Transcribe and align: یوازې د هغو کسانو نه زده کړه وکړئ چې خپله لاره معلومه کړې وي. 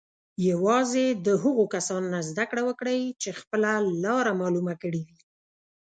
یوازې 0.49 1.05
د 1.25 1.27
هغو 1.43 1.65
کسانو 1.75 2.07
نه 2.15 2.21
زده 2.29 2.45
کړه 2.49 2.61
وکړئ 2.69 3.01
چې 3.21 3.29
خپله 3.39 3.69
لاره 4.03 4.31
معلومه 4.41 4.73
کړې 4.81 5.01
وي. 5.07 5.19